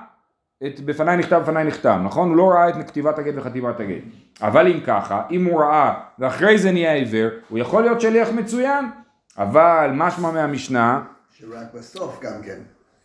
[0.67, 2.29] את בפניי נכתב בפניי נחתם, נכון?
[2.29, 4.03] הוא לא ראה את כתיבת הגט וחתימת הגט.
[4.43, 8.85] אבל אם ככה, אם הוא ראה ואחרי זה נהיה עיוור, הוא יכול להיות שליח מצוין.
[9.39, 12.59] אבל משמע מהמשנה, שרק בסוף גם כן.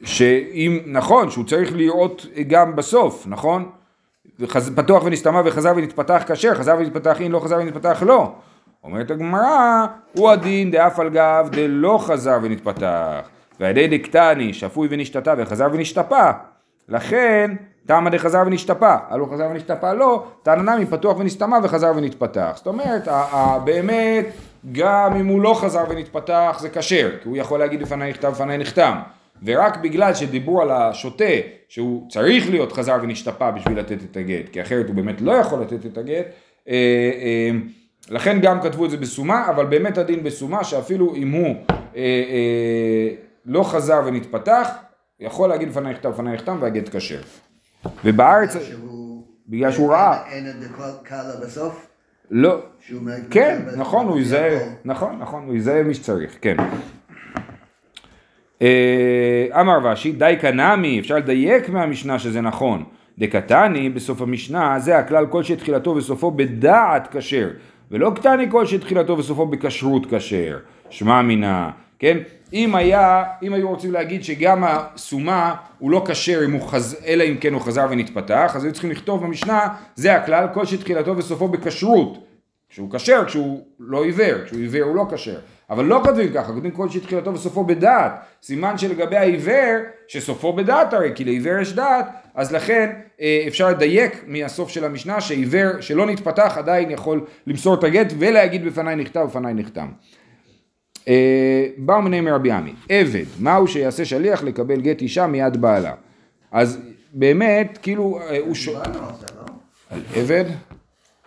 [0.04, 3.70] שאם, נכון, שהוא צריך לראות גם בסוף, נכון?
[4.40, 8.32] וחז, פתוח ונסתמה וחזר ונתפתח כשר, חזר ונתפתח אין, לא חזר ונתפתח לא.
[8.84, 13.30] אומרת הגמרא, הוא הדין דאף על גב דלא חזר ונתפתח.
[13.60, 16.32] והידי דקטני שפוי ונשתתה וחזר ונשתפע.
[16.90, 17.52] לכן,
[17.88, 22.52] תמא דחזר ונשתפע, הלא חזר ונשתפע לא, תנא נמי פתוח ונסתמה וחזר ונתפתח.
[22.56, 23.08] זאת אומרת,
[23.64, 24.26] באמת,
[24.72, 28.58] גם אם הוא לא חזר ונתפתח זה כשר, כי הוא יכול להגיד בפניי נכתב בפניי
[28.58, 28.96] נחתם.
[29.46, 31.24] ורק בגלל שדיברו על השוטה,
[31.70, 35.62] שהוא צריך להיות חזר ונשתפע בשביל לתת את הגט, כי אחרת הוא באמת לא יכול
[35.62, 36.26] לתת את הגט,
[36.70, 36.74] אה,
[37.22, 37.50] אה,
[38.10, 41.56] לכן גם כתבו את זה בסומה, אבל באמת הדין בסומה, שאפילו אם הוא
[41.96, 43.10] אה, אה,
[43.48, 44.70] לא חזר ונתפתח,
[45.20, 47.22] יכול להגיד לפניי נכתב לפניי נחתם והגט כשר.
[48.06, 48.56] ובארץ.
[49.48, 50.56] בגלל שהוא ראה, אין את
[51.04, 51.88] קלה בסוף?
[52.32, 52.60] לא,
[53.32, 54.60] כן, נכון, הוא יזהה.
[54.86, 56.56] נכון, נכון, הוא יזהה מי שצריך, כן.
[58.62, 62.84] אה, אמר רש"י, די קנמי, אפשר לדייק מהמשנה שזה נכון.
[63.18, 67.50] דקתני, בסוף המשנה, זה הכלל כל שתחילתו וסופו בדעת כשר,
[67.92, 70.58] ולא קטני כל שתחילתו וסופו בכשרות כשר.
[70.90, 72.18] שמע מינה, כן?
[72.54, 76.98] אם היה, אם היו רוצים להגיד שגם הסומה הוא לא כשר חז...
[77.06, 81.18] אלא אם כן הוא חזר ונתפתח, אז היו צריכים לכתוב במשנה, זה הכלל כל שתחילתו
[81.18, 82.24] וסופו בכשרות.
[82.70, 85.40] כשהוא כשר, כשהוא לא עיוור, כשהוא עיוור הוא לא כשר.
[85.70, 88.12] אבל לא כותבים ככה, כותבים כל שתחילתו וסופו בדעת.
[88.44, 92.06] סימן שלגבי העיוור, שסופו בדעת הרי, כי לעיוור יש דעת,
[92.36, 92.90] אז לכן
[93.22, 98.66] אה, אפשר לדייק מהסוף של המשנה שעיוור שלא נתפתח עדיין יכול למסור את הגט ולהגיד
[98.66, 99.88] בפניי נכתב בפניי נחתם.
[101.08, 105.94] אה, באו מני מרבי עמי, עבד, מהו שיעשה שליח לקבל גט אישה מיד בעלה.
[106.52, 106.80] אז
[107.14, 108.70] באמת, כאילו, אה, הוא ש...
[108.70, 109.46] דיברנו על זה, לא?
[109.90, 110.46] על עבד?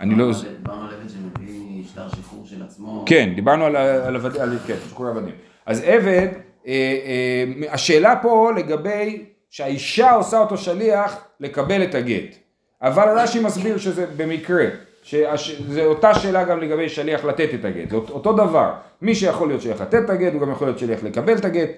[0.00, 0.32] אני לא...
[0.58, 3.04] דיברנו על עבד שמביא שטר שחרור של עצמו.
[3.06, 5.34] כן, דיברנו על, על עבדים, על, כן, שחרור עבדים.
[5.66, 6.28] אז עבד,
[6.66, 12.36] אה, אה, השאלה פה לגבי שהאישה עושה אותו שליח לקבל את הגט.
[12.82, 14.66] אבל רש"י מסביר שזה במקרה,
[15.02, 18.70] שזה אותה שאלה גם לגבי שליח לתת את הגט, זה אות- אותו דבר.
[19.02, 21.68] מי שיכול להיות שליח לתת את הגט, הוא גם יכול להיות שליח לקבל את הגט,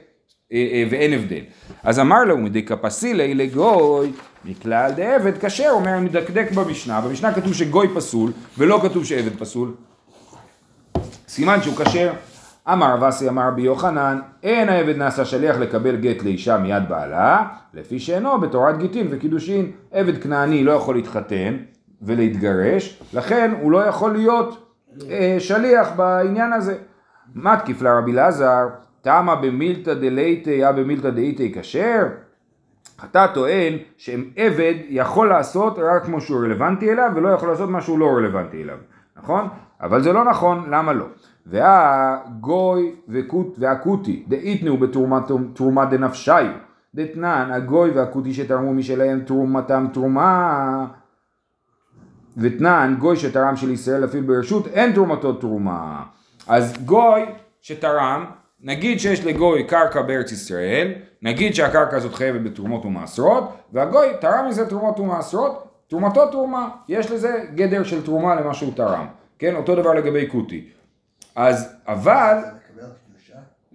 [0.52, 1.40] אה, אה, ואין הבדל.
[1.82, 4.12] אז אמר לו, מדקפסילי לגוי,
[4.44, 9.74] מכלל דעבד כשר, אומר, מדקדק במשנה, במשנה כתוב שגוי פסול, ולא כתוב שעבד פסול.
[11.28, 12.12] סימן שהוא כשר.
[12.72, 17.42] אמר אסי אמר רבי יוחנן, אין העבד נעשה שליח לקבל גט לאישה מיד בעלה,
[17.74, 19.70] לפי שאינו בתורת גיטין וקידושין.
[19.92, 21.56] עבד כנעני לא יכול להתחתן
[22.02, 24.72] ולהתגרש, לכן הוא לא יכול להיות
[25.10, 26.74] אה, שליח בעניין הזה.
[27.34, 28.68] מתקיף לה רבי אלעזר,
[29.02, 32.06] תמה במילתא דלייטי, אה במילתא דאיתי כשר?
[33.04, 37.98] אתה טוען שעבד יכול לעשות רק כמו שהוא רלוונטי אליו ולא יכול לעשות מה שהוא
[37.98, 38.76] לא רלוונטי אליו,
[39.16, 39.48] נכון?
[39.80, 41.06] אבל זה לא נכון, למה לא?
[41.46, 46.30] והגוי וכות- והכותי דאיתנו בתרומה דנפשי
[46.94, 50.86] דתנן הגוי והכותי שתרמו משלהם תרומתם תרומה
[52.36, 56.02] ותנן גוי שתרם של ישראל אפילו ברשות אין תרומתו תרומה.
[56.48, 57.22] אז גוי
[57.60, 58.24] שתרם
[58.60, 60.92] נגיד שיש לגוי קרקע בארץ ישראל
[61.22, 66.68] נגיד שהקרקע הזאת חייבת בתרומות ומעשרות והגוי תרם מזה תרומות ומעשרות תרומתו תרומה.
[66.88, 69.06] יש לזה גדר של תרומה למה שהוא תרם.
[69.38, 70.68] כן אותו דבר לגבי כותי
[71.34, 72.36] אז אבל?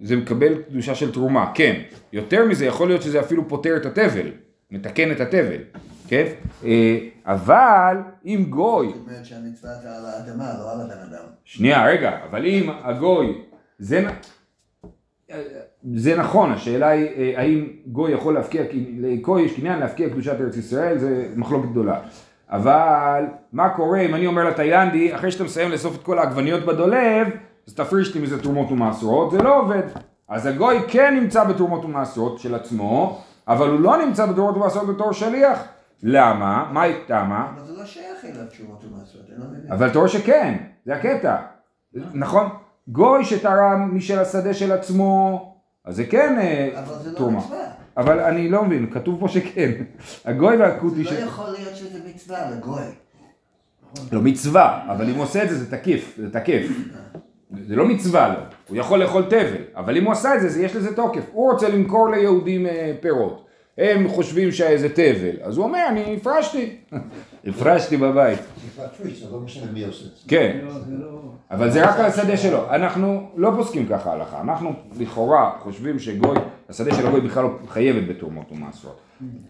[0.02, 1.80] זה מקבל קדושה של תרומה, כן.
[2.12, 4.30] יותר מזה, יכול להיות שזה אפילו פותר את התבל,
[4.70, 5.60] מתקן את התבל,
[6.08, 6.26] כן?
[6.64, 11.24] אה, אבל אם גוי, זאת אומרת שהמצווה זה על האדמה, לא על הבן אדם.
[11.44, 13.42] שנייה, רגע, אבל אם הגוי,
[13.78, 14.06] זה,
[16.16, 18.62] נכון, השאלה היא אה, האם גוי יכול להפקיע,
[18.98, 22.00] לגוי יש קניין להפקיע קדושת ארץ ישראל, זה מחלוקת גדולה.
[22.50, 27.28] אבל מה קורה אם אני אומר לתאילנדי, אחרי שאתה מסיים לאסוף את כל העגבניות בדולב,
[27.66, 29.82] אז תפריש לי מזה תרומות ומעשרות, זה לא עובד.
[30.28, 35.12] אז הגוי כן נמצא בתרומות ומעשרות של עצמו, אבל הוא לא נמצא בתרומות ומעשרות בתור
[35.12, 35.64] שליח.
[36.02, 36.70] למה?
[36.72, 37.52] מה איתמה?
[37.54, 39.72] אבל זה לא שייך אליו תשובות ומעשרות, אני לא מבין.
[39.72, 40.56] אבל אתה רואה שכן,
[40.86, 41.36] זה הקטע,
[41.94, 42.48] נכון?
[42.88, 45.44] גוי שתרם משל השדה של עצמו,
[45.84, 47.38] אז זה כן אה, אבל זה לא תרומה.
[47.38, 47.58] מצווה.
[47.96, 49.72] אבל אני לא מבין, כתוב פה שכן.
[50.24, 51.10] הגוי והכותי זה.
[51.10, 52.82] לא יכול להיות שזה מצווה לגוי.
[54.12, 56.66] לא מצווה, אבל אם הוא עושה את זה, זה תקיף, זה תקף.
[57.66, 60.62] זה לא מצווה לו, הוא יכול לאכול תבל, אבל אם הוא עשה את זה, זה
[60.62, 61.22] יש לזה תוקף.
[61.32, 63.47] הוא רוצה למכור ליהודים אה, פירות.
[63.78, 66.76] הם חושבים שזה תבל, אז הוא אומר, אני הפרשתי.
[67.48, 68.38] הפרשתי בבית.
[69.32, 70.28] לא משנה מי עושה את זה.
[70.28, 70.58] כן.
[71.50, 72.70] אבל זה רק על השדה שלו.
[72.70, 74.40] אנחנו לא פוסקים ככה הלכה.
[74.40, 76.36] אנחנו לכאורה חושבים שגוי,
[76.68, 79.00] השדה של הגוי בכלל לא חייבת בתרומות ומעשרות.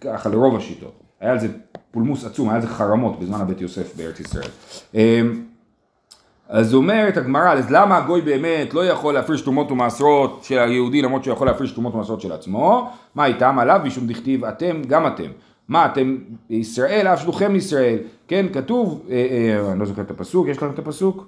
[0.00, 1.00] ככה לרוב השיטות.
[1.20, 1.48] היה על זה
[1.90, 4.48] פולמוס עצום, היה על זה חרמות בזמן הבית יוסף בארץ ישראל.
[6.48, 11.24] אז אומרת הגמרא, אז למה הגוי באמת לא יכול להפריש תרומות ומעשרות של היהודי למרות
[11.24, 12.90] שהוא יכול להפריש תרומות ומעשרות של עצמו?
[13.14, 15.30] מה איתם עליו משום דכתיב אתם גם אתם.
[15.68, 16.16] מה אתם
[16.50, 20.70] ישראל אף שלוחם ישראל, כן כתוב, אה, אה, אני לא זוכר את הפסוק, יש לכם
[20.70, 21.26] את הפסוק?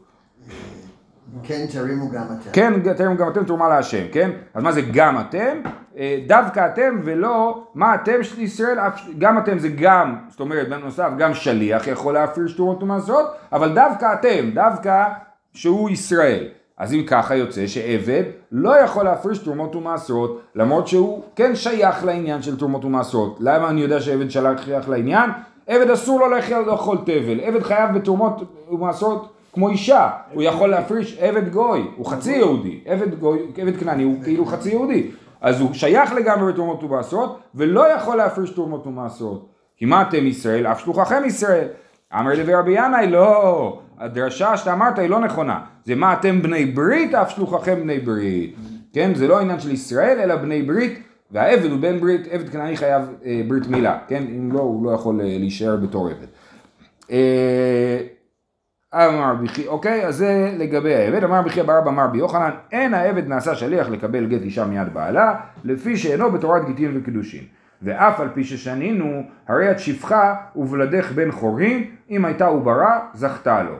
[1.42, 2.50] כן תרימו גם אתם.
[2.52, 4.30] כן, אתם גם אתם תרומה להשם, כן?
[4.54, 5.60] אז מה זה גם אתם?
[5.96, 8.78] אה, דווקא אתם ולא מה אתם של ישראל,
[9.18, 14.14] גם אתם זה גם, זאת אומרת בנוסף גם שליח יכול להפריש תרומות ומעשרות, אבל דווקא
[14.14, 15.04] אתם, דווקא
[15.52, 16.44] שהוא ישראל.
[16.78, 22.42] אז אם ככה יוצא שעבד לא יכול להפריש תרומות ומעשרות, למרות שהוא כן שייך לעניין
[22.42, 23.36] של תרומות ומעשרות.
[23.40, 25.30] למה אני יודע שעבד שייך לעניין?
[25.66, 26.26] עבד אסור לו
[26.66, 32.32] לאכול תבל, עבד חייב בתרומות ומעשרות כמו אישה, הוא יכול להפריש עבד גוי, הוא חצי
[32.32, 35.10] יהודי, עבד גוי, עבד כנעני הוא כאילו חצי יהודי,
[35.40, 39.46] אז הוא שייך לגמרי בתרומות ומעשרות, ולא יכול להפריש תרומות ומעשרות.
[39.76, 40.66] כי מה אתם ישראל?
[40.66, 41.68] אף שלוחכם ישראל.
[42.14, 45.60] אמר לוי רבי ינאי, לא, הדרשה שאתה אמרת היא לא נכונה.
[45.84, 48.54] זה מה אתם בני ברית, אף שלוחכם בני ברית.
[48.92, 52.76] כן, זה לא עניין של ישראל, אלא בני ברית, והעבד הוא בן ברית, עבד כנעני
[52.76, 54.22] חייב אה, ברית מילה, כן?
[54.22, 56.26] אם לא, הוא לא יכול אה, להישאר בתור עבד.
[57.10, 57.98] אה,
[58.94, 63.28] אמר בכי, אוקיי, אז זה לגבי העבד, אמר בכי אבר אמר בי יוחנן, אין העבד
[63.28, 67.44] נעשה שליח לקבל גט אישה מיד בעלה, לפי שאינו בתורת גיטין וקידושין.
[67.82, 73.74] ואף על פי ששנינו, הרי את שפחה ובלדך בן חורים, אם הייתה עוברה, זכתה לו.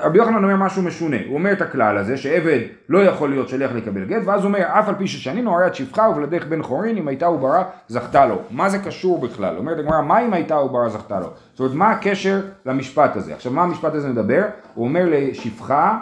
[0.00, 3.72] רבי יוחנן אומר משהו משונה, הוא אומר את הכלל הזה שעבד לא יכול להיות שליח
[3.72, 6.96] לקבל גט ואז הוא אומר אף על פי ששנינו הרי את שפחה ובלדך בן חורין
[6.96, 9.56] אם הייתה עוברה זכתה לו מה זה קשור בכלל?
[9.56, 11.26] אומרת הגמרא מה אם הייתה עוברה זכתה לו?
[11.50, 13.34] זאת אומרת מה הקשר למשפט הזה?
[13.34, 14.42] עכשיו מה המשפט הזה מדבר?
[14.74, 15.98] הוא אומר לשפחה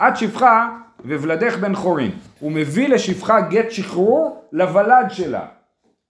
[0.00, 0.68] את שפחה
[1.04, 2.10] ובלדך בן חורין
[2.40, 5.46] הוא מביא לשפחה גט שחרור לוולד שלה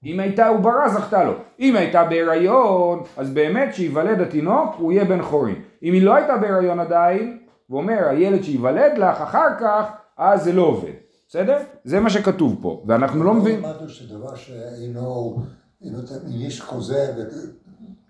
[0.07, 1.33] אם הייתה עוברה זכתה לו.
[1.61, 5.55] אם הייתה בהיריון, אז באמת שייוולד התינוק הוא יהיה בן חורין.
[5.83, 9.85] אם היא לא הייתה בהיריון עדיין, הוא אומר הילד שייוולד לך אחר כך,
[10.19, 10.92] אז זה לא עובד.
[11.29, 11.57] בסדר?
[11.85, 13.62] זה מה שכתוב פה, ואנחנו לא מבינים.
[13.62, 15.37] למדנו שדבר שאינו,
[15.85, 17.07] אינו- אם יש חוזה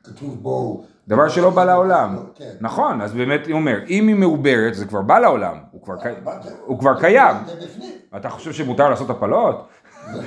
[0.02, 0.84] וכתוב בו...
[1.08, 2.16] דבר שלא בא לעולם.
[2.34, 2.50] כן.
[2.60, 5.94] נכון, אז באמת הוא אומר, אם היא מעוברת זה כבר בא לעולם, הוא כבר
[6.78, 7.36] כבר קיים.
[8.16, 9.68] אתה חושב שמותר לעשות הפלות?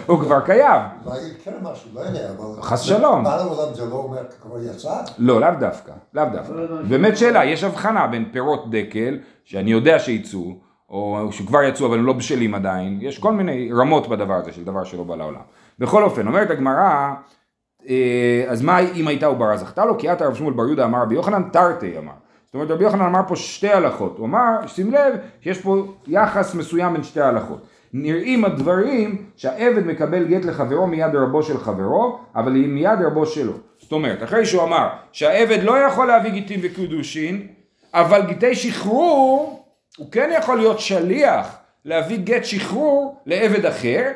[0.05, 0.81] הוא כבר קיים.
[1.05, 2.61] אולי יקרה משהו, לא יודע, אבל...
[2.61, 3.23] חס שלום.
[3.23, 5.01] בעל העולם זה לא אומר כבר יצא?
[5.17, 6.53] לא, לאו דווקא, לאו דווקא.
[6.89, 10.55] באמת שאלה, יש הבחנה בין פירות דקל, שאני יודע שיצאו,
[10.89, 14.63] או שכבר יצאו אבל הם לא בשלים עדיין, יש כל מיני רמות בדבר הזה של
[14.63, 15.41] דבר שלא בא לעולם.
[15.79, 17.13] בכל אופן, אומרת הגמרא,
[17.89, 19.97] אה, אז מה אם הייתה עוברה זכתה לו?
[19.97, 22.13] כי עתה רב שמואל בר יהודה אמר רבי יוחנן תרתי אמר.
[22.45, 25.75] זאת אומרת רבי יוחנן אמר פה שתי הלכות, הוא אמר, שים לב שיש פה
[26.07, 27.65] יחס מסוים בין שתי ההלכות.
[27.93, 33.53] נראים הדברים שהעבד מקבל גט לחברו מיד רבו של חברו, אבל היא מיד רבו שלו.
[33.77, 37.47] זאת אומרת, אחרי שהוא אמר שהעבד לא יכול להביא גיטין וקידושין,
[37.93, 39.63] אבל גיטי שחרור,
[39.97, 44.11] הוא כן יכול להיות שליח להביא גט שחרור לעבד אחר,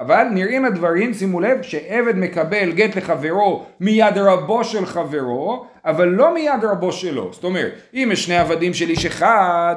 [0.00, 6.34] אבל נראים הדברים, שימו לב, שעבד מקבל גט לחברו מיד רבו של חברו, אבל לא
[6.34, 7.32] מיד רבו שלו.
[7.32, 9.76] זאת אומרת, אם יש שני עבדים של איש אחד,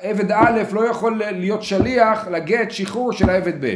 [0.00, 3.74] עבד א' לא יכול להיות שליח לגט שחרור של העבד ב'.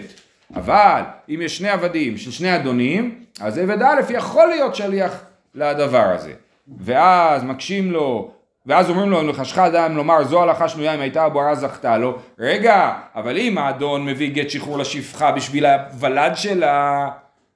[0.56, 5.24] אבל אם יש שני עבדים של שני אדונים, אז עבד א' יכול להיות שליח
[5.54, 6.32] לדבר הזה.
[6.78, 8.30] ואז מקשים לו,
[8.66, 12.18] ואז אומרים לו, חשכה אדם לומר, זו הלכה שנויה אם הייתה הבוהרה זכתה לו.
[12.38, 17.08] רגע, אבל אם האדון מביא גט שחרור לשפחה בשביל הוולד שלה,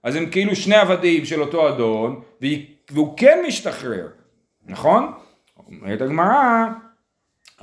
[0.02, 2.20] אז הם כאילו שני עבדים של אותו אדון,
[2.90, 4.06] והוא כן משתחרר,
[4.66, 5.12] נכון?
[5.68, 6.66] אומרת הגמרא,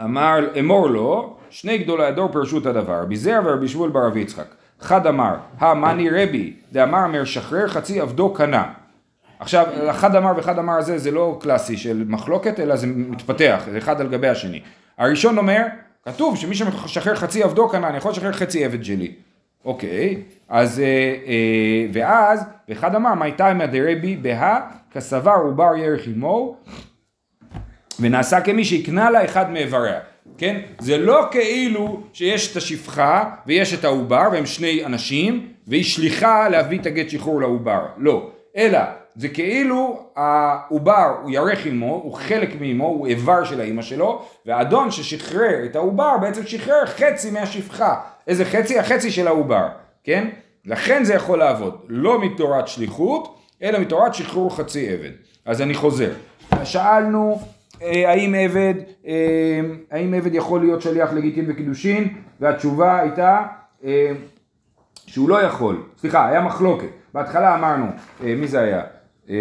[0.03, 4.19] אמר אמור לו, שני גדולי הדור פירשו את הדבר, רבי זרע ורבי שמואל בר רבי
[4.19, 4.45] יצחק.
[4.81, 8.63] אחד אמר, המאני רבי, דאמר אמר שחרר חצי עבדו קנה.
[9.39, 13.77] עכשיו, אחד אמר ואחד אמר הזה זה לא קלאסי של מחלוקת, אלא זה מתפתח, זה
[13.77, 14.61] אחד על גבי השני.
[14.97, 15.63] הראשון אומר,
[16.05, 19.13] כתוב שמי שמשחרר חצי עבדו קנה, אני יכול לשחרר חצי עבד שלי.
[19.65, 20.85] אוקיי, אז, אה,
[21.27, 24.59] אה, ואז, ואחד אמר, מי תימא דרבי בהא,
[24.91, 26.57] כסבר עובר ירך עמו,
[27.99, 29.99] ונעשה כמי שהקנה לה אחד מאיבריה,
[30.37, 30.61] כן?
[30.79, 36.79] זה לא כאילו שיש את השפחה ויש את העובר והם שני אנשים והיא שליחה להביא
[36.79, 38.79] את הגט שחרור לעובר, לא, אלא
[39.15, 44.91] זה כאילו העובר הוא ירך עמו, הוא חלק מאמו, הוא איבר של האימא שלו והאדון
[44.91, 47.95] ששחרר את העובר בעצם שחרר חצי מהשפחה,
[48.27, 48.79] איזה חצי?
[48.79, 49.67] החצי של העובר,
[50.03, 50.27] כן?
[50.65, 55.11] לכן זה יכול לעבוד, לא מתורת שליחות אלא מתורת שחרור חצי עבד.
[55.45, 56.11] אז אני חוזר,
[56.63, 57.39] שאלנו
[57.81, 58.73] האם עבד,
[59.07, 59.61] אה,
[59.91, 62.13] האם עבד יכול להיות שליח לגיטין וקידושין?
[62.39, 63.45] והתשובה הייתה
[63.83, 64.11] אה,
[65.05, 65.83] שהוא לא יכול.
[65.97, 66.87] סליחה, היה מחלוקת.
[67.13, 67.85] בהתחלה אמרנו,
[68.23, 68.81] אה, מי זה היה?
[69.29, 69.35] אה,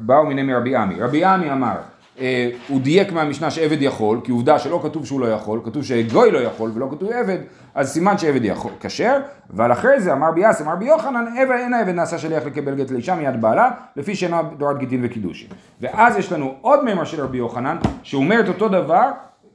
[0.00, 0.94] באו מיני מרבי עמי.
[1.00, 1.82] רבי עמי אמר, אה,
[2.68, 6.38] הוא דייק מהמשנה שעבד יכול, כי עובדה שלא כתוב שהוא לא יכול, כתוב שגוי לא
[6.38, 7.38] יכול ולא כתוב עבד,
[7.74, 9.18] אז סימן שעבד יכול, כשר,
[9.54, 12.90] אבל אחרי זה אמר ביאס, אמר בי יוחנן, עבד, אין העבד נעשה שליח לקבל גט
[12.90, 15.48] לאישה מיד בעלה, לפי שאינה תורת גיטין וקידושין.
[15.80, 19.10] ואז יש לנו עוד מימר של רבי יוחנן, שהוא אומר את אותו דבר,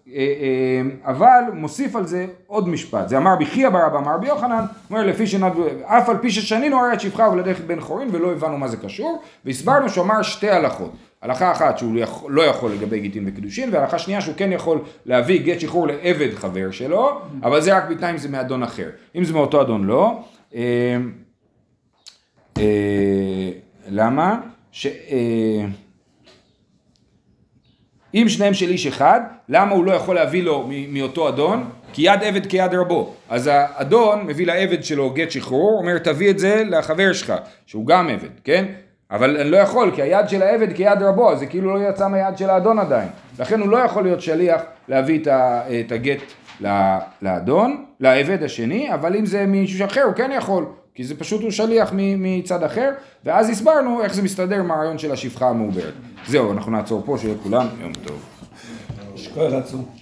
[0.07, 4.65] אה, אה, אבל מוסיף על זה עוד משפט, זה אמר בחייא ברבא אמר רבי יוחנן,
[4.89, 5.53] אומר לפי שנת,
[5.85, 9.21] אף על פי ששנינו הרי את שפחה ולדך בן חורין ולא הבנו מה זה קשור,
[9.45, 10.91] והסברנו שהוא אמר שתי הלכות,
[11.21, 15.41] הלכה אחת שהוא יכול- לא יכול לגבי גיטין וקידושין, והלכה שנייה שהוא כן יכול להביא
[15.41, 19.33] גט שחרור לעבד חבר שלו, אבל זה רק בתנאי אם זה מאדון אחר, אם זה
[19.33, 20.19] מאותו אדון לא,
[20.55, 20.97] אה,
[22.57, 23.51] אה,
[23.87, 24.39] למה?
[24.71, 24.85] ש...
[24.87, 25.65] אה,
[28.13, 31.69] אם שניהם של איש אחד, למה הוא לא יכול להביא לו מאותו אדון?
[31.93, 33.13] כי יד עבד כיד רבו.
[33.29, 37.33] אז האדון מביא לעבד שלו גט שחרור, אומר תביא את זה לחבר שלך,
[37.65, 38.65] שהוא גם עבד, כן?
[39.11, 42.37] אבל אני לא יכול, כי היד של העבד כיד רבו, זה כאילו לא יצא מהיד
[42.37, 43.07] של האדון עדיין.
[43.39, 45.27] לכן הוא לא יכול להיות שליח להביא את
[45.85, 46.19] את הגט
[47.21, 51.51] לאדון, לעבד השני, אבל אם זה מישהו אחר הוא כן יכול, כי זה פשוט הוא
[51.51, 52.91] שליח מצד אחר,
[53.25, 55.93] ואז הסברנו איך זה מסתדר עם הרעיון של השפחה המעוברת.
[56.27, 58.21] זהו, אנחנו נעצור פה, שיהיה לכולם יום טוב.
[59.33, 60.00] כוח עצום.